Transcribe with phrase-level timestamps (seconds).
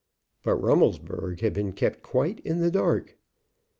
[0.41, 3.19] But Rummelsburg had been kept quite in the dark.